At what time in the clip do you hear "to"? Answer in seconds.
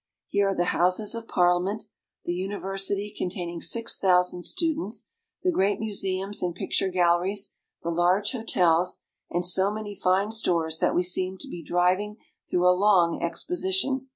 11.37-11.47